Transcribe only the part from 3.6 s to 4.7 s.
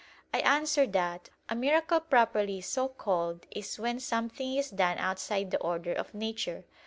when something